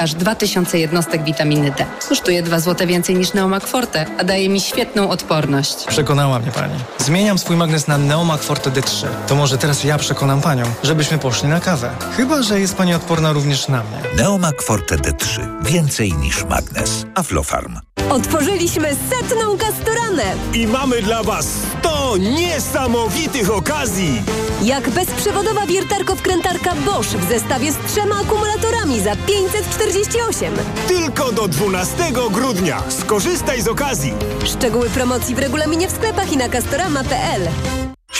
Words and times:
Aż 0.00 0.14
2000 0.14 0.78
jednostek 0.78 1.24
witaminy 1.24 1.70
D. 1.78 1.86
Kosztuje 2.08 2.42
2 2.42 2.60
zł 2.60 2.86
więcej 2.86 3.16
niż 3.16 3.32
Neomak 3.32 3.66
Forte, 3.66 4.06
a 4.18 4.24
daje 4.24 4.48
mi 4.48 4.60
świetną 4.60 5.10
odporność. 5.10 5.84
Przekonała 5.86 6.38
mnie 6.38 6.50
pani. 6.50 6.74
Zmieniam 6.98 7.38
swój 7.38 7.56
magnes 7.56 7.88
na 7.88 7.98
Neomak 7.98 8.42
Forte 8.42 8.70
D3. 8.70 9.06
To 9.28 9.34
może 9.34 9.58
teraz 9.58 9.84
ja 9.84 9.98
przekonam 9.98 10.40
panią, 10.40 10.64
żebyśmy 10.82 11.18
poszli 11.18 11.48
na 11.48 11.60
kawę. 11.60 11.90
Chyba, 12.16 12.42
że 12.42 12.60
jest 12.60 12.76
pani 12.76 12.94
odporna 12.94 13.32
również 13.32 13.68
na 13.68 13.82
mnie. 13.82 14.16
Neomak 14.16 14.62
Forte 14.62 14.96
D3. 14.96 15.40
Więcej 15.64 16.12
niż 16.12 16.44
magnes. 16.44 17.06
Aflofarm. 17.14 17.78
Otworzyliśmy 18.10 18.88
setną 19.10 19.58
kastoranę! 19.58 20.22
I 20.54 20.66
mamy 20.66 21.02
dla 21.02 21.22
Was 21.22 21.46
100 21.80 22.16
niesamowitych 22.16 23.50
okazji! 23.50 24.22
Jak 24.62 24.90
bezprzewodowa 24.90 25.66
wiertarko-wkrętarka 25.66 26.74
Bosch 26.84 27.08
w 27.08 27.28
zestawie 27.28 27.72
z 27.72 27.76
trzema 27.92 28.14
akumulatorami 28.20 29.00
za 29.00 29.16
548. 29.16 30.54
Tylko 30.88 31.32
do 31.32 31.48
12 31.48 31.94
grudnia. 32.30 32.82
Skorzystaj 32.88 33.62
z 33.62 33.68
okazji. 33.68 34.14
Szczegóły 34.44 34.90
promocji 34.90 35.34
w 35.34 35.38
regulaminie 35.38 35.88
w 35.88 35.92
sklepach 35.92 36.32
i 36.32 36.36
na 36.36 36.48
castorama.pl. 36.48 37.48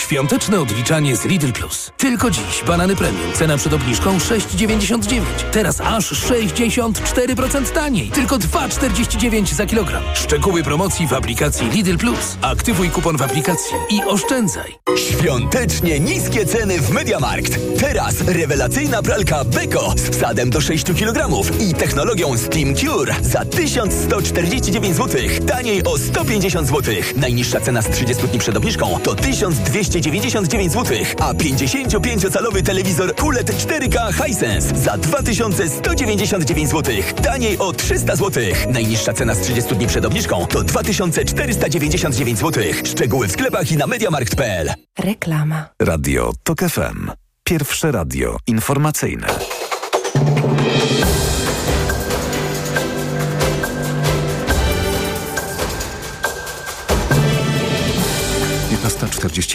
Świąteczne 0.07 0.59
odliczanie 0.59 1.15
z 1.15 1.25
Lidl 1.25 1.51
Plus. 1.51 1.91
Tylko 1.97 2.31
dziś 2.31 2.63
banany 2.67 2.95
premium. 2.95 3.33
Cena 3.33 3.57
przed 3.57 3.73
obniżką 3.73 4.17
6,99. 4.17 5.21
Teraz 5.51 5.81
aż 5.81 6.11
64% 6.11 7.71
taniej. 7.71 8.09
Tylko 8.09 8.37
2,49 8.37 9.53
za 9.53 9.65
kilogram. 9.65 10.03
Szczegóły 10.13 10.63
promocji 10.63 11.07
w 11.07 11.13
aplikacji 11.13 11.69
Lidl 11.69 11.97
Plus. 11.97 12.37
Aktywuj 12.41 12.89
kupon 12.89 13.17
w 13.17 13.21
aplikacji 13.21 13.75
i 13.89 14.03
oszczędzaj. 14.03 14.75
Świątecznie 14.97 15.99
niskie 15.99 16.45
ceny 16.45 16.81
w 16.81 16.89
Mediamarkt. 16.89 17.79
Teraz 17.79 18.21
rewelacyjna 18.21 19.01
pralka 19.01 19.43
Beko 19.43 19.93
z 19.97 20.09
wsadem 20.09 20.49
do 20.49 20.61
6 20.61 20.85
kg 20.85 21.29
i 21.59 21.73
technologią 21.73 22.37
Steam 22.37 22.75
Cure 22.75 23.15
za 23.21 23.45
1149 23.45 24.95
zł. 24.95 25.21
Taniej 25.47 25.83
o 25.83 25.97
150 25.97 26.67
zł. 26.67 26.95
Najniższa 27.15 27.59
cena 27.59 27.81
z 27.81 27.89
30 27.89 28.27
dni 28.27 28.39
przed 28.39 28.57
obniżką 28.57 28.99
to 29.03 29.15
1299 30.01 30.73
zł, 30.73 30.97
a 31.19 31.33
55-calowy 31.33 32.63
telewizor 32.63 33.15
QLED 33.15 33.51
4K 33.51 34.25
Hisense 34.25 34.77
za 34.77 34.97
2199 34.97 36.69
zł. 36.69 36.95
Taniej 37.23 37.57
o 37.57 37.73
300 37.73 38.15
zł. 38.15 38.43
Najniższa 38.69 39.13
cena 39.13 39.35
z 39.35 39.39
30 39.39 39.75
dni 39.75 39.87
przed 39.87 40.05
obniżką 40.05 40.47
to 40.47 40.63
2499 40.63 42.39
zł. 42.39 42.63
Szczegóły 42.83 43.27
w 43.27 43.31
sklepach 43.31 43.71
i 43.71 43.77
na 43.77 43.87
mediamarkt.pl. 43.87 44.73
Reklama. 44.99 45.69
Radio 45.81 46.33
TOK 46.43 46.59
FM. 46.59 47.11
Pierwsze 47.43 47.91
radio 47.91 48.37
informacyjne. 48.47 49.27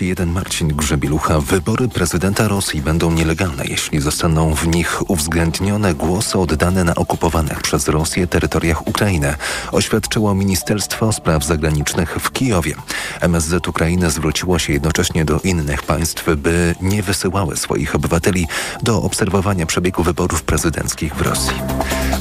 Jeden 0.00 0.32
Marcin 0.32 0.68
Grzebielucha. 0.68 1.40
Wybory 1.40 1.88
prezydenta 1.88 2.48
Rosji 2.48 2.82
będą 2.82 3.10
nielegalne, 3.10 3.64
jeśli 3.64 4.00
zostaną 4.00 4.54
w 4.54 4.66
nich 4.66 5.10
uwzględnione 5.10 5.94
głosy 5.94 6.38
oddane 6.38 6.84
na 6.84 6.94
okupowanych 6.94 7.62
przez 7.62 7.88
Rosję 7.88 8.26
terytoriach 8.26 8.86
Ukrainy, 8.86 9.34
oświadczyło 9.72 10.34
Ministerstwo 10.34 11.12
Spraw 11.12 11.44
Zagranicznych 11.44 12.16
w 12.20 12.32
Kijowie. 12.32 12.74
MSZ 13.20 13.68
Ukrainy 13.68 14.10
zwróciło 14.10 14.58
się 14.58 14.72
jednocześnie 14.72 15.24
do 15.24 15.40
innych 15.40 15.82
państw, 15.82 16.24
by 16.36 16.74
nie 16.80 17.02
wysyłały 17.02 17.56
swoich 17.56 17.94
obywateli 17.94 18.46
do 18.82 19.02
obserwowania 19.02 19.66
przebiegu 19.66 20.02
wyborów 20.02 20.42
prezydenckich 20.42 21.14
w 21.14 21.20
Rosji. 21.20 21.54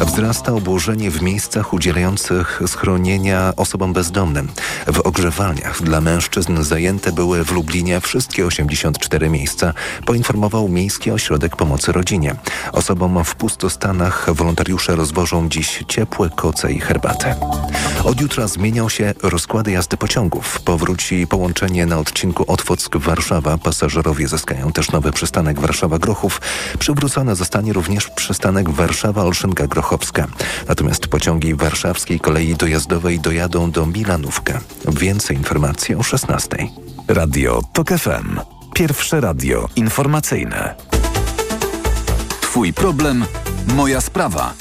Wzrasta 0.05 0.53
obłożenie 0.53 1.11
w 1.11 1.21
miejscach 1.21 1.73
udzielających 1.73 2.61
schronienia 2.67 3.53
osobom 3.57 3.93
bezdomnym. 3.93 4.47
W 4.87 4.99
ogrzewalniach 4.99 5.81
dla 5.83 6.01
mężczyzn 6.01 6.63
zajęte 6.63 7.11
były 7.11 7.43
w 7.43 7.51
Lublinie 7.51 8.01
wszystkie 8.01 8.45
84 8.45 9.29
miejsca, 9.29 9.73
poinformował 10.05 10.67
Miejski 10.67 11.11
Ośrodek 11.11 11.55
Pomocy 11.55 11.91
Rodzinie. 11.91 12.35
Osobom 12.71 13.23
w 13.23 13.35
pustostanach 13.35 14.33
wolontariusze 14.33 14.95
rozwożą 14.95 15.49
dziś 15.49 15.83
ciepłe 15.87 16.29
koce 16.35 16.71
i 16.71 16.79
herbatę. 16.79 17.35
Od 18.03 18.21
jutra 18.21 18.47
zmienią 18.47 18.89
się 18.89 19.13
rozkłady 19.23 19.71
jazdy 19.71 19.97
pociągów. 19.97 20.61
Powróci 20.61 21.27
połączenie 21.27 21.85
na 21.85 21.97
odcinku 21.97 22.43
Otwock-Warszawa. 22.43 23.57
Pasażerowie 23.57 24.27
zyskają 24.27 24.71
też 24.71 24.91
nowy 24.91 25.11
przystanek 25.11 25.59
Warszawa-Grochów. 25.59 26.41
Przywrócony 26.79 27.35
zostanie 27.35 27.73
również 27.73 28.07
przystanek 28.07 28.69
Natomiast 30.67 31.07
pociągi 31.07 31.55
warszawskiej 31.55 32.19
kolei 32.19 32.55
dojazdowej 32.55 33.19
dojadą 33.19 33.71
do 33.71 33.85
Milanówka. 33.85 34.61
Więcej 34.87 35.37
informacji 35.37 35.95
o 35.95 36.03
16. 36.03 36.49
Radio 37.07 37.61
TOK 37.73 37.89
FM. 37.89 38.39
Pierwsze 38.73 39.21
radio 39.21 39.67
informacyjne. 39.75 40.75
Twój 42.41 42.73
problem, 42.73 43.25
moja 43.67 44.01
sprawa. 44.01 44.53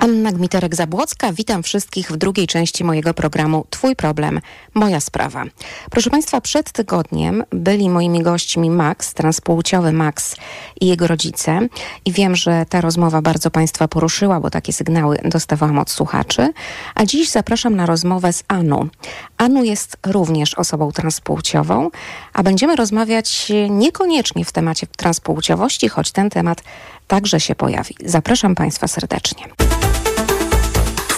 Anna 0.00 0.32
Gmiterek-Zabłocka, 0.32 1.34
witam 1.34 1.62
wszystkich 1.62 2.12
w 2.12 2.16
drugiej 2.16 2.46
części 2.46 2.84
mojego 2.84 3.14
programu 3.14 3.64
Twój 3.70 3.96
problem, 3.96 4.40
moja 4.74 5.00
sprawa. 5.00 5.44
Proszę 5.90 6.10
Państwa, 6.10 6.40
przed 6.40 6.72
tygodniem 6.72 7.44
byli 7.50 7.90
moimi 7.90 8.22
gośćmi 8.22 8.70
Max, 8.70 9.14
transpłciowy 9.14 9.92
Max 9.92 10.36
i 10.80 10.86
jego 10.86 11.06
rodzice 11.06 11.68
i 12.04 12.12
wiem, 12.12 12.36
że 12.36 12.66
ta 12.68 12.80
rozmowa 12.80 13.22
bardzo 13.22 13.50
Państwa 13.50 13.88
poruszyła, 13.88 14.40
bo 14.40 14.50
takie 14.50 14.72
sygnały 14.72 15.18
dostawałam 15.24 15.78
od 15.78 15.90
słuchaczy, 15.90 16.52
a 16.94 17.06
dziś 17.06 17.30
zapraszam 17.30 17.76
na 17.76 17.86
rozmowę 17.86 18.32
z 18.32 18.44
Anu. 18.48 18.88
Anu 19.36 19.64
jest 19.64 19.96
również 20.06 20.54
osobą 20.54 20.92
transpłciową, 20.92 21.90
a 22.32 22.42
będziemy 22.42 22.76
rozmawiać 22.76 23.52
niekoniecznie 23.70 24.44
w 24.44 24.52
temacie 24.52 24.86
transpłciowości, 24.86 25.88
choć 25.88 26.12
ten 26.12 26.30
temat 26.30 26.62
także 27.06 27.40
się 27.40 27.54
pojawi. 27.54 27.94
Zapraszam 28.04 28.54
Państwa 28.54 28.88
serdecznie. 28.88 29.69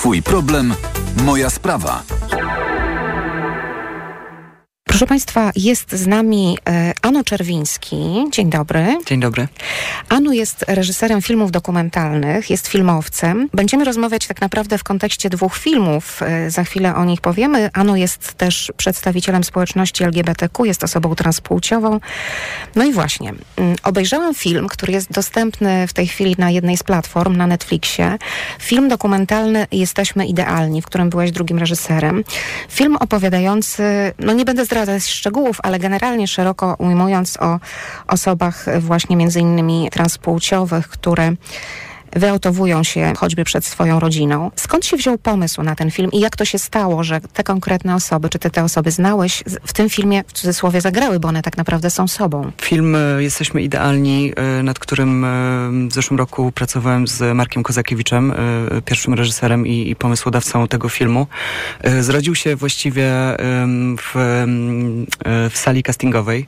Twój 0.03 0.23
problem, 0.23 0.75
moja 1.25 1.51
sprawa. 1.51 2.03
Proszę 4.93 5.07
Państwa, 5.07 5.51
jest 5.57 5.93
z 5.93 6.07
nami 6.07 6.59
e, 6.69 6.93
Ano 7.03 7.25
Czerwiński. 7.25 7.97
Dzień 8.31 8.51
dobry. 8.51 8.99
Dzień 9.07 9.21
dobry. 9.21 9.49
Anu 10.09 10.33
jest 10.33 10.65
reżyserem 10.69 11.23
filmów 11.23 11.51
dokumentalnych, 11.51 12.51
jest 12.51 12.67
filmowcem. 12.67 13.49
Będziemy 13.55 13.85
rozmawiać 13.85 14.27
tak 14.27 14.41
naprawdę 14.41 14.79
w 14.79 14.85
kontekście 14.85 15.31
dwóch 15.31 15.57
filmów. 15.57 16.23
E, 16.23 16.51
za 16.51 16.65
chwilę 16.65 16.95
o 16.95 17.05
nich 17.05 17.21
powiemy. 17.21 17.71
Anu 17.73 17.97
jest 17.97 18.35
też 18.35 18.73
przedstawicielem 18.77 19.45
społeczności 19.45 20.05
LGBTQ, 20.05 20.65
jest 20.65 20.85
osobą 20.85 21.15
transpłciową. 21.15 22.01
No 22.75 22.85
i 22.85 22.93
właśnie, 22.93 23.33
mm, 23.57 23.77
obejrzałam 23.83 24.35
film, 24.35 24.69
który 24.69 24.93
jest 24.93 25.13
dostępny 25.13 25.87
w 25.87 25.93
tej 25.93 26.07
chwili 26.07 26.35
na 26.39 26.51
jednej 26.51 26.77
z 26.77 26.83
platform, 26.83 27.37
na 27.37 27.47
Netflixie. 27.47 28.19
Film 28.59 28.89
dokumentalny 28.89 29.67
Jesteśmy 29.73 30.27
Idealni, 30.27 30.83
w 30.83 30.87
którym 30.87 31.11
byłeś 31.11 31.31
drugim 31.31 31.59
reżyserem. 31.59 32.25
Film 32.69 32.97
opowiadający, 32.97 34.13
no 34.19 34.33
nie 34.33 34.45
będę 34.45 34.67
zdradzać 34.85 35.11
szczegółów, 35.11 35.59
ale 35.63 35.79
generalnie 35.79 36.29
szeroko 36.29 36.77
ujmując 36.79 37.37
o 37.41 37.61
osobach 38.07 38.81
właśnie 38.81 39.17
między 39.17 39.41
innymi 39.41 39.89
transpłciowych, 39.93 40.89
które 40.89 41.33
wyautowują 42.17 42.83
się 42.83 43.13
choćby 43.17 43.45
przed 43.45 43.65
swoją 43.65 44.01
rodziną. 44.01 44.51
Skąd 44.57 44.87
się 44.87 44.97
wziął 44.97 45.19
pomysł 45.19 45.63
na 45.63 45.75
ten 45.75 45.91
film 45.91 46.11
i 46.13 46.21
jak 46.21 46.37
to 46.37 46.45
się 46.45 46.59
stało, 46.59 47.05
że 47.05 47.21
te 47.21 47.45
konkretne 47.45 47.95
osoby, 47.95 48.29
czy 48.29 48.39
ty 48.39 48.51
te 48.51 48.65
osoby 48.65 48.91
znałeś, 48.91 49.45
w 49.67 49.73
tym 49.73 49.91
filmie 49.91 50.25
w 50.27 50.33
cudzysłowie 50.33 50.81
zagrały, 50.81 51.21
bo 51.21 51.29
one 51.29 51.43
tak 51.43 51.57
naprawdę 51.57 51.91
są 51.91 52.09
sobą? 52.09 52.53
Film 52.63 52.97
e, 52.97 53.23
Jesteśmy 53.23 53.63
Idealni, 53.63 54.33
e, 54.37 54.63
nad 54.63 54.79
którym 54.79 55.25
e, 55.25 55.29
w 55.89 55.95
zeszłym 55.95 56.19
roku 56.19 56.53
pracowałem 56.53 57.07
z 57.07 57.37
Markiem 57.37 57.63
Kozakiewiczem, 57.63 58.35
pierwszym 58.85 59.15
reżyserem 59.15 59.67
i, 59.67 59.97
pomysłodawcą 59.97 60.69
tego 60.69 60.89
filmu. 60.89 61.27
Zrodził 62.01 62.35
się 62.35 62.57
właściwie 62.57 63.11
w, 63.99 64.15
w 65.51 65.59
sali 65.59 65.83
castingowej. 65.83 66.47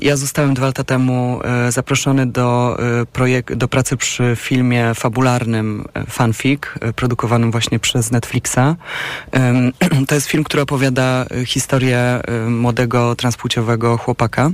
Ja 0.00 0.16
zostałem 0.16 0.54
dwa 0.54 0.66
lata 0.66 0.84
temu 0.84 1.40
zaproszony 1.68 2.26
do, 2.26 2.78
projekt, 3.12 3.54
do 3.54 3.68
pracy 3.68 3.96
przy 3.96 4.33
filmie 4.36 4.94
fabularnym 4.94 5.84
e, 5.94 6.06
Fanfic, 6.06 6.60
e, 6.80 6.92
produkowanym 6.92 7.50
właśnie 7.50 7.78
przez 7.78 8.10
Netflixa. 8.10 8.58
To 10.08 10.14
jest 10.14 10.26
film, 10.26 10.44
który 10.44 10.62
opowiada 10.62 11.26
e, 11.30 11.46
historię 11.46 12.20
młodego 12.48 13.14
transpłciowego 13.14 13.98
chłopaka, 13.98 14.50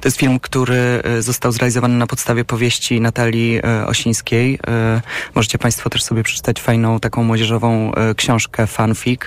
to 0.00 0.08
jest 0.08 0.16
film, 0.18 0.40
który 0.40 1.02
e, 1.04 1.22
został 1.22 1.52
zrealizowany 1.52 1.98
na 1.98 2.06
podstawie 2.06 2.44
powieści 2.44 3.00
Natalii 3.00 3.60
e, 3.64 3.86
Osińskiej. 3.86 4.58
E, 4.66 5.00
możecie 5.34 5.58
Państwo 5.58 5.90
też 5.90 6.02
sobie 6.02 6.22
przeczytać 6.22 6.60
fajną 6.60 7.00
taką 7.00 7.22
młodzieżową 7.22 7.92
książkę 8.16 8.66
fanfic. 8.66 9.20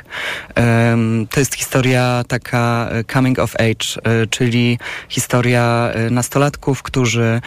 To 1.29 1.39
jest 1.39 1.55
historia 1.55 2.23
taka 2.27 2.89
coming 3.13 3.39
of 3.39 3.55
age, 3.55 4.01
czyli 4.29 4.79
historia 5.09 5.91
nastolatków, 6.11 6.83
którzy 6.83 7.41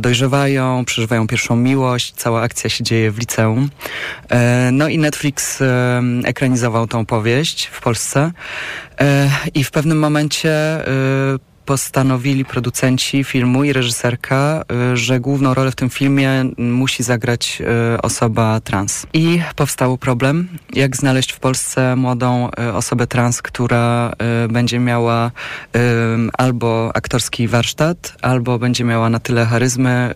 dojrzewają, 0.00 0.84
przeżywają 0.84 1.26
pierwszą 1.26 1.56
miłość. 1.56 2.12
Cała 2.16 2.42
akcja 2.42 2.70
się 2.70 2.84
dzieje 2.84 3.10
w 3.10 3.18
liceum. 3.18 3.68
No 4.72 4.88
i 4.88 4.98
Netflix 4.98 5.62
ekranizował 6.24 6.86
tą 6.86 7.06
powieść 7.06 7.66
w 7.66 7.80
Polsce 7.80 8.32
i 9.54 9.64
w 9.64 9.70
pewnym 9.70 9.98
momencie 9.98 10.84
postanowili 11.66 12.44
producenci 12.44 13.24
filmu 13.24 13.64
i 13.64 13.72
reżyserka, 13.72 14.64
y, 14.92 14.96
że 14.96 15.20
główną 15.20 15.54
rolę 15.54 15.70
w 15.70 15.74
tym 15.74 15.90
filmie 15.90 16.44
musi 16.58 17.02
zagrać 17.02 17.62
y, 17.94 18.02
osoba 18.02 18.60
trans. 18.60 19.06
I 19.12 19.40
powstał 19.56 19.98
problem, 19.98 20.48
jak 20.72 20.96
znaleźć 20.96 21.32
w 21.32 21.40
Polsce 21.40 21.96
młodą 21.96 22.48
y, 22.68 22.72
osobę 22.72 23.06
trans, 23.06 23.42
która 23.42 24.12
będzie 24.48 24.78
miała 24.78 25.30
albo 26.38 26.90
aktorski 26.94 27.48
warsztat, 27.48 28.16
albo 28.22 28.58
będzie 28.58 28.84
miała 28.84 29.10
na 29.10 29.18
tyle 29.18 29.46
charyzmy 29.46 30.14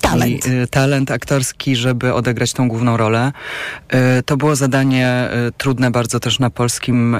talent. 0.00 0.46
i 0.46 0.68
talent 0.70 1.10
aktorski, 1.10 1.76
żeby 1.76 2.14
odegrać 2.14 2.52
tą 2.52 2.68
główną 2.68 2.96
rolę. 2.96 3.32
To 4.26 4.36
było 4.36 4.56
zadanie 4.56 5.28
trudne 5.58 5.90
bardzo 5.90 6.20
też 6.20 6.38
na 6.38 6.50
polskim 6.50 7.16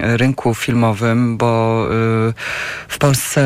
rynku 0.00 0.54
filmowym, 0.54 1.36
bo 1.36 1.86
w 2.88 2.98
Polsce, 2.98 3.40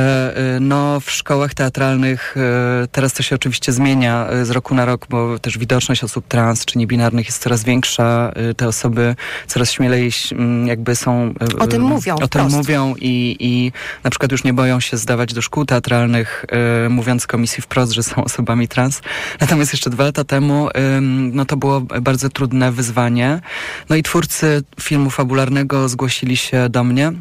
y, 0.56 0.60
no 0.60 1.00
w 1.00 1.10
szkołach 1.10 1.54
teatralnych 1.54 2.36
y, 2.84 2.88
teraz 2.88 3.12
to 3.12 3.22
się 3.22 3.34
oczywiście 3.34 3.72
zmienia 3.72 4.32
y, 4.32 4.44
z 4.44 4.50
roku 4.50 4.74
na 4.74 4.84
rok, 4.84 5.06
bo 5.10 5.38
też 5.38 5.58
widoczność 5.58 6.04
osób 6.04 6.28
trans 6.28 6.64
czy 6.64 6.78
niebinarnych 6.78 7.26
jest 7.26 7.42
coraz 7.42 7.64
większa. 7.64 8.32
Te 8.56 8.68
osoby 8.68 9.16
coraz 9.46 9.72
śmielej 9.72 10.10
mm, 10.32 10.66
jakby 10.66 10.96
są... 10.96 11.34
O 11.58 11.66
tym 11.66 11.82
mówią. 11.82 12.14
O 12.14 12.28
tym 12.28 12.48
mówią 12.48 12.94
i, 12.98 13.36
i 13.40 13.72
na 14.04 14.10
przykład 14.10 14.32
już 14.32 14.44
nie 14.44 14.52
boją 14.52 14.80
się 14.80 14.96
zdawać 14.96 15.34
do 15.34 15.42
szkół 15.42 15.64
teatralnych, 15.64 16.44
mówiąc 16.90 17.26
komisji 17.26 17.62
wprost, 17.62 17.92
że 17.92 18.02
są 18.02 18.24
osobami 18.24 18.68
trans. 18.68 19.02
Natomiast 19.40 19.72
jeszcze 19.72 19.90
dwa 19.90 20.04
lata 20.04 20.24
temu 20.24 20.68
no 21.32 21.44
to 21.44 21.56
było 21.56 21.80
bardzo 21.80 22.28
trudne 22.28 22.72
wyzwanie. 22.72 23.40
No 23.90 23.96
i 23.96 24.02
twórcy 24.02 24.62
filmu 24.80 25.10
fabularnego 25.10 25.88
zgłosili 25.88 26.36
się 26.36 26.68
do 26.68 26.84
mnie 26.84 27.12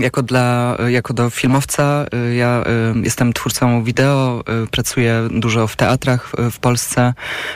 jako, 0.00 0.22
dla, 0.22 0.76
jako 0.88 1.14
do 1.14 1.30
filmowca, 1.30 2.06
y, 2.30 2.34
ja 2.34 2.64
y, 2.96 3.00
jestem 3.00 3.32
twórcą 3.32 3.84
wideo, 3.84 4.44
y, 4.64 4.66
pracuję 4.66 5.28
dużo 5.30 5.66
w 5.66 5.76
teatrach 5.76 6.32
w 6.50 6.58
Polsce, 6.58 7.14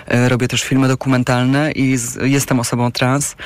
robię 0.09 0.49
też 0.49 0.63
filmy 0.63 0.89
dokumentalne 0.89 1.73
i 1.73 1.97
jestem 2.23 2.61
osobą 2.61 2.93
trans, 2.93 3.37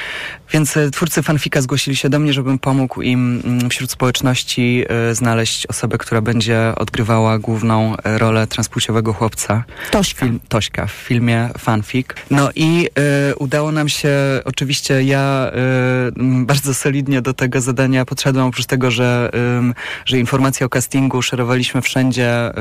więc 0.52 0.78
twórcy 0.92 1.22
fanfika 1.22 1.60
zgłosili 1.60 1.96
się 1.96 2.08
do 2.08 2.19
mnie, 2.19 2.32
żebym 2.32 2.58
pomógł 2.58 3.02
im 3.02 3.42
mm, 3.44 3.70
wśród 3.70 3.90
społeczności 3.90 4.84
znaleźć 5.12 5.66
osobę, 5.66 5.98
która 5.98 6.20
będzie 6.20 6.72
odgrywała 6.76 7.38
główną 7.38 7.94
rolę 8.04 8.46
transpłciowego 8.46 9.12
chłopca. 9.12 9.64
Tośka. 9.90 10.26
Film, 10.26 10.40
Tośka 10.48 10.86
w 10.86 10.90
filmie 10.90 11.48
fanfik. 11.58 12.14
No 12.30 12.50
i 12.54 12.88
y, 13.30 13.36
udało 13.36 13.72
nam 13.72 13.88
się, 13.88 14.10
oczywiście 14.44 15.02
ja 15.02 15.50
y, 16.16 16.44
bardzo 16.44 16.75
solidnie 16.75 17.22
do 17.22 17.34
tego 17.34 17.60
zadania 17.60 18.04
podszedłem, 18.04 18.50
oprócz 18.62 18.67
tego, 18.67 18.91
że, 18.91 19.31
że 20.05 20.19
informacje 20.19 20.67
o 20.67 20.69
castingu 20.69 21.23
szerowaliśmy 21.23 21.82
wszędzie 21.82 22.49
y, 22.49 22.53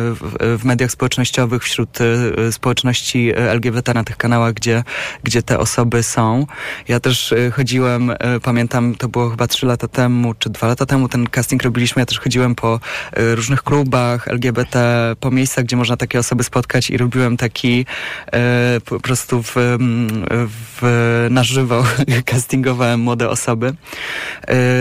w, 0.57 0.65
mediach 0.65 0.91
społecznościowych, 0.91 1.63
wśród 1.63 2.01
y, 2.01 2.51
społeczności 2.51 3.31
LGBT 3.35 3.93
na 3.93 4.03
tych 4.03 4.17
kanałach, 4.17 4.53
gdzie, 4.53 4.83
gdzie 5.23 5.43
te 5.43 5.59
osoby 5.59 6.03
są. 6.03 6.47
Ja 6.87 6.99
też 6.99 7.31
y, 7.31 7.51
chodziłem, 7.51 8.11
pamiętam, 8.43 8.95
to 8.95 9.09
było 9.09 9.29
chyba 9.29 9.47
trzy 9.47 9.65
lata 9.65 9.87
temu, 9.87 10.33
czy 10.33 10.49
dwa 10.49 10.67
lata 10.67 10.85
temu 10.85 11.07
ten 11.09 11.27
casting 11.27 11.63
robiliśmy, 11.63 12.01
ja 12.01 12.05
też 12.05 12.19
chodziłem 12.19 12.55
po 12.55 12.79
różnych 13.17 13.63
klubach 13.63 14.27
LGBT, 14.27 15.15
po 15.19 15.31
miejscach, 15.31 15.65
gdzie 15.65 15.75
można 15.75 15.97
takie 15.97 16.19
osoby 16.19 16.43
spotkać 16.43 16.89
i 16.89 16.97
robiłem 16.97 17.37
taki 17.37 17.85
po 18.85 18.99
prostu 18.99 19.43
w, 19.43 19.53
w, 20.81 21.27
na 21.29 21.43
żywo 21.43 21.83
castingowałem 22.31 22.99
młode 22.99 23.29
osoby. 23.29 23.73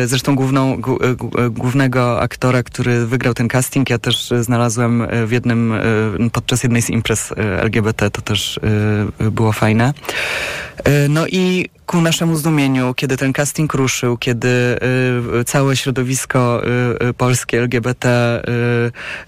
Zresztą 0.04 0.34
główną, 0.34 0.80
głównego 1.50 2.20
aktora, 2.20 2.62
który 2.62 3.06
wygrał 3.06 3.34
ten 3.34 3.48
casting, 3.48 3.90
ja 3.90 3.98
też 3.98 4.30
znalazłem 4.40 5.06
w 5.26 5.32
jednym, 5.32 5.72
e, 5.72 6.30
podczas 6.32 6.62
jednej 6.62 6.82
z 6.82 6.90
imprez 6.90 7.32
e, 7.32 7.62
LGBT, 7.62 8.10
to 8.10 8.22
też 8.22 8.60
e, 9.20 9.30
było 9.30 9.52
fajne. 9.52 9.94
No 11.08 11.26
i 11.26 11.68
ku 11.86 12.00
naszemu 12.00 12.36
zdumieniu, 12.36 12.94
kiedy 12.94 13.16
ten 13.16 13.32
casting 13.32 13.74
ruszył, 13.74 14.16
kiedy 14.16 14.78
całe 15.46 15.76
środowisko 15.76 16.62
polskie 17.16 17.58
LGBT 17.58 18.42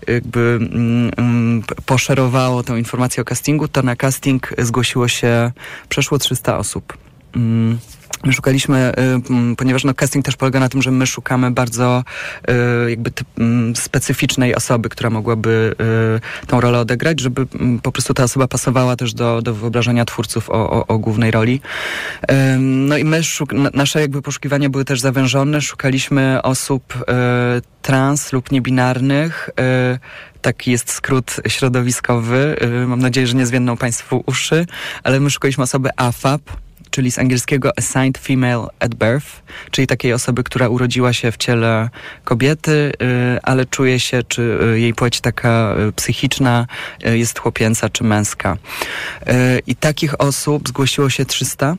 jakby 0.08 0.58
mm, 0.73 1.62
poszerowało 1.87 2.62
tę 2.62 2.79
informację 2.79 3.20
o 3.20 3.25
castingu, 3.25 3.69
to 3.69 3.82
na 3.82 3.96
casting 3.96 4.55
zgłosiło 4.58 5.08
się 5.08 5.52
przeszło 5.88 6.19
300 6.19 6.58
osób. 6.58 6.99
Mm. 7.37 7.79
My 8.24 8.32
szukaliśmy, 8.32 8.92
y, 9.52 9.56
ponieważ 9.56 9.84
no 9.84 9.94
casting 9.94 10.24
też 10.24 10.36
polega 10.36 10.60
na 10.60 10.69
tym, 10.69 10.82
że 10.82 10.90
my 10.90 11.06
szukamy 11.06 11.50
bardzo 11.50 12.04
y, 12.86 12.90
jakby 12.90 13.10
specyficznej 13.74 14.54
osoby, 14.54 14.88
która 14.88 15.10
mogłaby 15.10 15.74
y, 16.44 16.46
tą 16.46 16.60
rolę 16.60 16.78
odegrać, 16.78 17.20
żeby 17.20 17.46
po 17.82 17.92
prostu 17.92 18.14
ta 18.14 18.22
osoba 18.22 18.48
pasowała 18.48 18.96
też 18.96 19.14
do, 19.14 19.42
do 19.42 19.54
wyobrażenia 19.54 20.04
twórców 20.04 20.50
o, 20.50 20.70
o, 20.70 20.86
o 20.86 20.98
głównej 20.98 21.30
roli. 21.30 21.60
no 22.58 22.96
i 22.96 23.04
my, 23.04 23.20
nasze 23.74 24.00
jakby 24.00 24.22
poszukiwania 24.22 24.70
były 24.70 24.84
też 24.84 25.00
zawężone. 25.00 25.60
Szukaliśmy 25.60 26.42
osób 26.42 27.04
trans 27.82 28.32
lub 28.32 28.52
niebinarnych, 28.52 29.50
taki 30.42 30.70
jest 30.70 30.92
skrót 30.92 31.36
środowiskowy. 31.48 32.56
Mam 32.86 33.00
nadzieję, 33.00 33.26
że 33.26 33.36
nie 33.36 33.46
zwienną 33.46 33.76
Państwu 33.76 34.22
uszy, 34.26 34.66
ale 35.02 35.20
my 35.20 35.30
szukaliśmy 35.30 35.64
osoby 35.64 35.90
AFAP, 35.96 36.42
czyli 36.93 37.11
z 37.11 37.19
angielskiego 37.19 37.71
assigned 37.79 38.19
female 38.19 38.67
at 38.81 38.94
birth, 38.94 39.43
czyli 39.71 39.87
takiej 39.87 40.12
osoby, 40.12 40.44
która 40.44 40.69
urodziła 40.69 41.12
się 41.12 41.33
w 41.33 41.37
ciele 41.37 41.91
kobiety, 42.25 42.93
y, 43.03 43.41
ale 43.43 43.67
czuje 43.67 44.00
się, 44.00 44.23
czy 44.29 44.59
y, 44.75 44.81
jej 44.81 44.94
płeć 44.94 45.21
taka 45.21 45.75
y, 45.89 45.93
psychiczna 45.93 46.67
jest 47.05 47.39
chłopięca 47.39 47.89
czy 47.89 48.05
męska. 48.05 48.56
I 49.67 49.77
takich 49.77 50.21
osób 50.21 50.69
zgłosiło 50.69 51.11
się 51.11 51.25
300. 51.25 51.77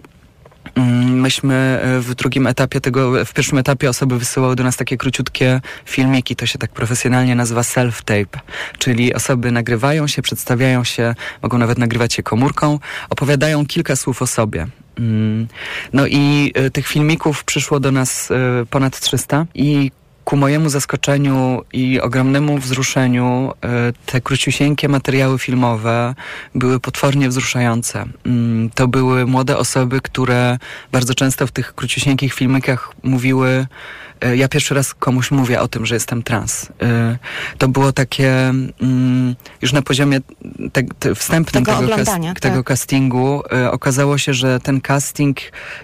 Mm, 0.76 1.20
myśmy 1.20 1.80
w 2.00 2.16
drugim 2.16 2.48
etapie 2.48 2.82
tego, 2.82 3.26
w 3.26 3.34
pierwszym 3.34 3.58
etapie 3.58 3.90
osoby 3.90 4.20
wysyłały 4.20 4.56
do 4.56 4.64
nas 4.64 4.78
takie 4.78 4.98
króciutkie 4.98 5.62
filmiki, 5.86 6.36
to 6.36 6.46
się 6.46 6.60
tak 6.60 6.72
profesjonalnie 6.72 7.36
nazywa 7.36 7.62
self-tape, 7.62 8.40
czyli 8.78 9.14
osoby 9.14 9.52
nagrywają 9.52 10.08
się, 10.08 10.22
przedstawiają 10.22 10.84
się, 10.84 11.16
mogą 11.42 11.58
nawet 11.58 11.78
nagrywać 11.78 12.14
się 12.14 12.24
komórką, 12.24 12.80
opowiadają 13.10 13.66
kilka 13.66 13.96
słów 13.96 14.22
o 14.22 14.28
sobie. 14.28 14.68
Mm. 15.00 15.48
No 15.94 16.08
i 16.08 16.54
y, 16.58 16.72
tych 16.72 16.88
filmików 16.88 17.44
przyszło 17.44 17.80
do 17.80 17.92
nas 17.92 18.32
y, 18.32 18.36
ponad 18.70 19.00
300 19.00 19.46
i 19.56 19.92
ku 20.24 20.38
mojemu 20.38 20.70
zaskoczeniu 20.70 21.62
i 21.74 22.02
ogromnemu 22.02 22.58
wzruszeniu 22.58 23.52
y, 23.90 23.94
te 24.06 24.22
króciusieńkie 24.22 24.90
materiały 24.90 25.40
filmowe 25.40 26.16
były 26.56 26.80
potwornie 26.80 27.30
wzruszające. 27.30 28.06
Mm, 28.26 28.70
to 28.70 28.88
były 28.88 29.26
młode 29.26 29.58
osoby, 29.58 30.02
które 30.02 30.58
bardzo 30.92 31.16
często 31.16 31.48
w 31.48 31.52
tych 31.52 31.76
króciusieńkich 31.76 32.34
filmikach 32.34 32.92
mówiły 33.04 33.66
E, 34.24 34.36
ja 34.38 34.48
pierwszy 34.48 34.76
raz 34.76 34.94
komuś 34.94 35.32
mówię 35.32 35.62
o 35.62 35.68
tym, 35.68 35.86
że 35.86 35.96
jestem 35.96 36.24
trans. 36.24 36.70
E, 36.82 37.18
to 37.58 37.68
było 37.68 37.92
takie 37.92 38.32
mm, 38.32 39.36
już 39.62 39.74
na 39.74 39.82
poziomie 39.82 40.20
te, 41.00 41.16
wstępnym 41.16 41.66
tego, 41.66 41.80
tego, 41.80 41.96
cast, 41.96 42.12
tak. 42.12 42.40
tego 42.40 42.64
castingu. 42.64 43.44
E, 43.52 43.72
okazało 43.72 44.18
się, 44.18 44.34
że 44.34 44.60
ten 44.60 44.82
casting 44.82 45.38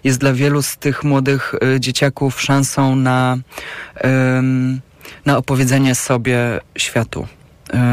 jest 0.04 0.20
dla 0.20 0.34
wielu 0.34 0.62
z 0.62 0.78
tych 0.78 1.04
młodych 1.04 1.56
dzieciaków 1.80 2.42
szansą 2.42 2.96
na, 2.96 3.38
na 5.26 5.38
opowiedzenie 5.38 5.96
sobie 5.96 6.60
światu 6.78 7.28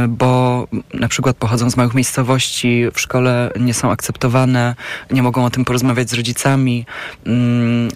bo 0.08 0.66
na 0.94 1.08
przykład 1.08 1.36
pochodzą 1.36 1.70
z 1.70 1.76
małych 1.76 1.94
miejscowości, 1.94 2.84
w 2.94 3.00
szkole 3.00 3.50
nie 3.60 3.74
są 3.74 3.90
akceptowane, 3.90 4.74
nie 5.10 5.22
mogą 5.22 5.44
o 5.44 5.50
tym 5.50 5.64
porozmawiać 5.64 6.10
z 6.10 6.14
rodzicami. 6.14 6.86
Mm, 7.26 7.88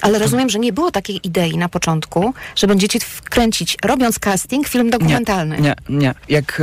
Ale 0.00 0.18
rozumiem, 0.18 0.48
że 0.48 0.58
nie 0.58 0.72
było 0.72 0.90
takiej 0.90 1.26
idei 1.26 1.58
na 1.58 1.68
początku, 1.68 2.34
że 2.56 2.66
będziecie 2.66 3.00
wkręcić, 3.00 3.76
robiąc 3.84 4.18
casting, 4.18 4.68
film 4.68 4.90
dokumentalny. 4.90 5.56
Nie, 5.60 5.74
nie. 5.88 5.98
nie. 5.98 6.14
Jak 6.28 6.62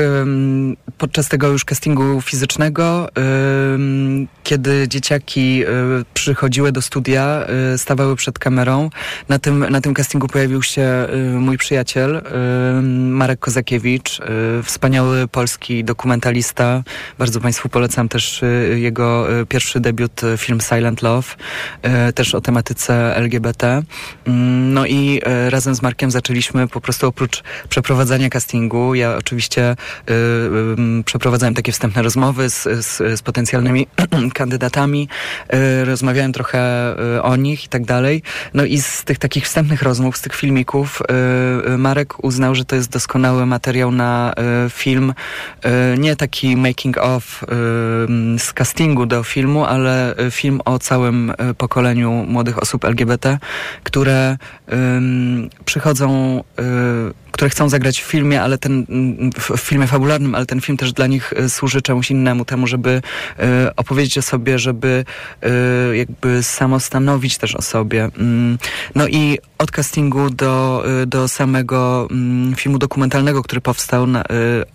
podczas 0.98 1.30
tego 1.30 1.48
już 1.48 1.66
castingu 1.66 2.22
fizycznego, 2.22 3.10
kiedy 4.44 4.88
dzieciaki 4.88 5.64
um, 5.66 6.06
przychodziły 6.14 6.72
do 6.72 6.82
studia, 6.82 7.46
stawały 7.78 8.16
przed 8.16 8.40
kamerą, 8.40 8.90
na 9.30 9.40
tym, 9.40 9.66
na 9.70 9.82
tym 9.82 9.94
castingu 9.94 10.28
pojawił 10.28 10.64
się 10.64 11.08
mój 11.34 11.58
przyjaciel 11.58 12.22
Marek 12.92 13.40
Kozakiewicz, 13.40 14.22
wspaniały 14.64 15.28
polski 15.28 15.84
dokumentalista. 15.84 16.84
Bardzo 17.20 17.40
Państwu 17.40 17.70
polecam 17.70 18.10
też 18.10 18.42
jego 18.76 19.28
pierwszy 19.50 19.80
debiut, 19.80 20.22
film 20.38 20.62
Silent 20.62 21.02
Love, 21.02 21.28
też 22.16 22.36
o 22.36 22.42
tematyce 22.42 23.16
LGBT. 23.16 23.84
Mm, 24.26 24.74
no 24.74 24.86
i 24.86 25.22
razem 25.50 25.76
z 25.76 25.82
Markiem 25.82 26.12
zaczęliśmy 26.12 26.68
po 26.68 26.82
prostu 26.82 27.08
oprócz 27.08 27.44
przeprowadzania 27.70 28.30
castingu, 28.30 28.96
ja 28.96 29.16
oczywiście 29.18 29.72
y, 29.72 30.14
y, 31.00 31.04
przeprowadzałem 31.06 31.54
takie 31.54 31.72
wstępne 31.72 32.02
rozmowy 32.02 32.50
z, 32.50 32.64
z, 32.64 33.20
z 33.20 33.22
potencjalnymi 33.22 33.88
kandydatami, 34.34 35.08
y, 35.54 35.86
rozmawiałem 35.86 36.34
trochę 36.34 36.94
y, 37.18 37.22
o 37.22 37.36
nich 37.36 37.66
i 37.66 37.68
tak 37.70 37.86
dalej. 37.86 38.22
No 38.54 38.66
i 38.66 38.82
z 38.82 39.04
tych 39.04 39.18
takich 39.18 39.46
wstępnych 39.46 39.82
rozmów, 39.82 40.18
z 40.18 40.22
tych 40.22 40.36
filmików, 40.36 41.02
y, 41.02 41.74
y, 41.74 41.78
Marek 41.78 42.24
uznał, 42.24 42.56
że 42.56 42.66
to 42.66 42.76
jest 42.76 42.90
doskonały 42.90 43.46
materiał 43.46 43.92
na 43.92 44.34
film, 44.70 45.14
nie 45.98 46.16
taki 46.16 46.58
making 46.58 46.98
of 46.98 47.44
z 48.38 48.54
castingu 48.54 49.06
do 49.06 49.24
filmu, 49.24 49.66
ale 49.66 50.16
film 50.32 50.62
o 50.66 50.80
całym 50.80 51.34
pokoleniu 51.58 52.12
młodych 52.12 52.62
osób 52.62 52.86
LGBT, 52.86 53.38
które 53.84 54.38
przychodzą 55.66 56.44
które 57.42 57.50
chcą 57.50 57.70
zagrać 57.70 58.02
w 58.02 58.06
filmie, 58.06 58.42
ale 58.42 58.58
ten 58.58 58.86
w 59.40 59.58
filmie 59.58 59.88
fabularnym, 59.88 60.36
ale 60.36 60.46
ten 60.46 60.62
film 60.62 60.78
też 60.78 60.94
dla 60.94 61.08
nich 61.08 61.34
e, 61.34 61.50
służy 61.50 61.82
czemuś 61.82 62.12
innemu, 62.12 62.46
temu, 62.46 62.68
żeby 62.68 63.02
e, 63.40 63.76
opowiedzieć 63.76 64.18
o 64.18 64.22
sobie, 64.22 64.60
żeby 64.60 65.06
e, 65.42 65.98
jakby 65.98 66.44
samostanowić 66.44 67.38
też 67.38 67.56
o 67.56 67.62
sobie. 67.62 68.10
Mm, 68.18 68.58
no 68.96 69.08
i 69.08 69.38
od 69.58 69.72
castingu 69.72 70.30
do, 70.30 70.84
do 71.08 71.28
samego 71.28 72.08
mm, 72.12 72.56
filmu 72.56 72.78
dokumentalnego, 72.78 73.44
który 73.44 73.62
powstał 73.62 74.08
na, 74.08 74.24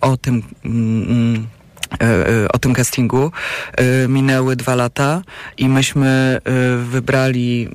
o 0.01 0.17
tym 0.17 0.43
mm, 0.65 1.47
o 2.53 2.59
tym 2.59 2.73
castingu. 2.73 3.31
Minęły 4.07 4.55
dwa 4.55 4.75
lata 4.75 5.21
i 5.57 5.69
myśmy 5.69 6.41
wybrali 6.85 7.69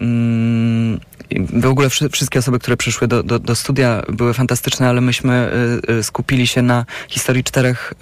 w 1.53 1.67
ogóle 1.67 1.89
wszystkie 1.91 2.39
osoby, 2.39 2.59
które 2.59 2.77
przyszły 2.77 3.09
do, 3.09 3.23
do, 3.23 3.39
do 3.39 3.55
studia 3.57 4.03
były 4.09 4.35
fantastyczne, 4.35 4.89
ale 4.89 5.01
myśmy 5.01 5.51
skupili 6.03 6.47
się 6.47 6.63
na 6.63 6.87
historii 7.09 7.45
czterech, 7.45 7.95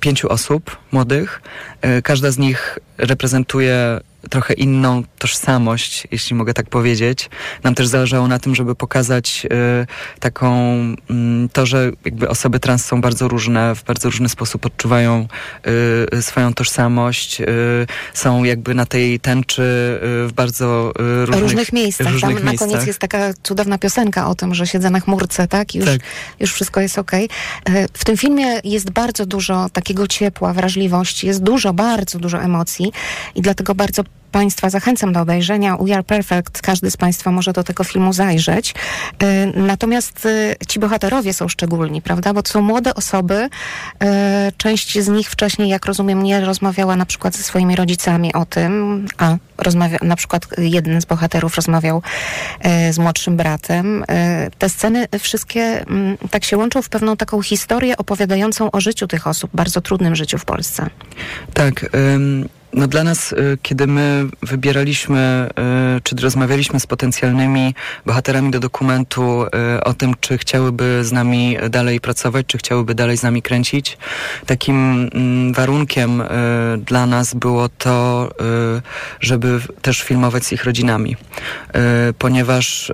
pięciu 0.00 0.28
osób 0.28 0.76
młodych. 0.92 1.42
Każda 2.02 2.30
z 2.30 2.38
nich 2.38 2.78
reprezentuje 2.98 4.00
trochę 4.30 4.54
inną 4.54 5.02
tożsamość, 5.18 6.06
jeśli 6.10 6.36
mogę 6.36 6.54
tak 6.54 6.68
powiedzieć. 6.68 7.30
Nam 7.64 7.74
też 7.74 7.86
zależało 7.86 8.28
na 8.28 8.38
tym, 8.38 8.54
żeby 8.54 8.74
pokazać 8.74 9.46
y, 9.46 10.18
taką, 10.20 10.76
y, 11.44 11.48
to, 11.52 11.66
że 11.66 11.90
jakby 12.04 12.28
osoby 12.28 12.60
trans 12.60 12.84
są 12.84 13.00
bardzo 13.00 13.28
różne, 13.28 13.74
w 13.74 13.84
bardzo 13.84 14.10
różny 14.10 14.28
sposób 14.28 14.66
odczuwają 14.66 15.28
y, 16.16 16.22
swoją 16.22 16.54
tożsamość, 16.54 17.40
y, 17.40 17.44
są 18.14 18.44
jakby 18.44 18.74
na 18.74 18.86
tej 18.86 19.20
tęczy 19.20 19.62
w 20.02 20.30
bardzo 20.34 20.92
różnych, 20.96 21.40
różnych 21.40 21.72
miejscach. 21.72 22.12
Różnych 22.12 22.36
Tam 22.36 22.46
miejscach. 22.46 22.68
na 22.68 22.74
koniec 22.74 22.86
jest 22.86 22.98
taka 22.98 23.34
cudowna 23.42 23.78
piosenka 23.78 24.28
o 24.28 24.34
tym, 24.34 24.54
że 24.54 24.66
siedzę 24.66 24.90
na 24.90 25.00
chmurce, 25.00 25.48
tak? 25.48 25.74
I 25.74 25.78
już, 25.78 25.86
tak. 25.86 26.00
już 26.40 26.52
wszystko 26.52 26.80
jest 26.80 26.98
okej. 26.98 27.28
Okay. 27.64 27.86
W 27.92 28.04
tym 28.04 28.16
filmie 28.16 28.60
jest 28.64 28.90
bardzo 28.90 29.26
dużo 29.26 29.68
takiego 29.72 30.06
ciepła, 30.06 30.52
wrażliwości, 30.52 31.26
jest 31.26 31.42
dużo, 31.42 31.72
bardzo 31.72 32.18
dużo 32.18 32.42
emocji 32.42 32.92
i 33.34 33.42
dlatego 33.42 33.74
bardzo 33.74 34.02
Państwa 34.36 34.70
zachęcam 34.70 35.12
do 35.12 35.20
obejrzenia. 35.20 35.76
We 35.76 35.94
Are 35.94 36.02
Perfect. 36.02 36.62
Każdy 36.62 36.90
z 36.90 36.96
Państwa 36.96 37.32
może 37.32 37.52
do 37.52 37.64
tego 37.64 37.84
filmu 37.84 38.12
zajrzeć. 38.12 38.74
E, 39.22 39.46
natomiast 39.46 40.26
e, 40.26 40.54
ci 40.68 40.80
bohaterowie 40.80 41.32
są 41.32 41.48
szczególni, 41.48 42.02
prawda? 42.02 42.34
Bo 42.34 42.42
to 42.42 42.50
są 42.50 42.62
młode 42.62 42.94
osoby. 42.94 43.48
E, 44.02 44.52
część 44.56 44.98
z 44.98 45.08
nich 45.08 45.30
wcześniej, 45.30 45.68
jak 45.68 45.86
rozumiem, 45.86 46.22
nie 46.22 46.40
rozmawiała 46.40 46.96
na 46.96 47.06
przykład 47.06 47.36
ze 47.36 47.42
swoimi 47.42 47.76
rodzicami 47.76 48.34
o 48.34 48.44
tym, 48.44 49.04
a 49.18 49.36
rozmawia, 49.58 49.98
na 50.02 50.16
przykład 50.16 50.46
jeden 50.58 51.00
z 51.00 51.04
bohaterów 51.04 51.56
rozmawiał 51.56 52.02
z 52.90 52.98
młodszym 52.98 53.36
bratem. 53.36 54.04
Te 54.58 54.68
sceny 54.68 55.08
wszystkie 55.18 55.60
mm, 55.60 56.16
tak 56.30 56.44
się 56.44 56.56
łączą 56.56 56.82
w 56.82 56.88
pewną 56.88 57.16
taką 57.16 57.42
historię 57.42 57.96
opowiadającą 57.96 58.70
o 58.70 58.80
życiu 58.80 59.06
tych 59.06 59.26
osób, 59.26 59.50
bardzo 59.54 59.80
trudnym 59.80 60.16
życiu 60.16 60.38
w 60.38 60.44
Polsce. 60.44 60.86
Tak. 61.54 61.86
No 62.76 62.86
dla 62.86 63.04
nas, 63.04 63.32
y, 63.32 63.58
kiedy 63.62 63.86
my 63.86 64.26
wybieraliśmy, 64.42 65.48
y, 65.98 66.00
czy 66.00 66.16
rozmawialiśmy 66.16 66.80
z 66.80 66.86
potencjalnymi 66.86 67.74
bohaterami 68.06 68.50
do 68.50 68.60
dokumentu 68.60 69.44
y, 69.44 69.84
o 69.84 69.94
tym, 69.94 70.14
czy 70.20 70.38
chciałyby 70.38 71.04
z 71.04 71.12
nami 71.12 71.56
dalej 71.70 72.00
pracować, 72.00 72.46
czy 72.46 72.58
chciałyby 72.58 72.94
dalej 72.94 73.16
z 73.16 73.22
nami 73.22 73.42
kręcić, 73.42 73.98
takim 74.46 75.08
mm, 75.14 75.52
warunkiem 75.52 76.22
dla 76.78 77.06
nas 77.06 77.34
było 77.34 77.68
to, 77.68 78.30
żeby 79.20 79.60
też 79.82 80.02
filmować 80.02 80.44
z 80.44 80.52
ich 80.52 80.64
rodzinami. 80.64 81.16
Ponieważ 82.18 82.92